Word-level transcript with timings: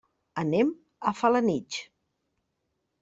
Anem 0.43 0.71
a 1.11 1.13
Felanitx. 1.19 1.79